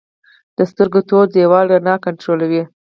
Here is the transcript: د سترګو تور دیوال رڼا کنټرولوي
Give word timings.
د 0.57 0.59
سترګو 0.71 1.01
تور 1.09 1.25
دیوال 1.35 1.65
رڼا 1.73 1.95
کنټرولوي 2.05 2.63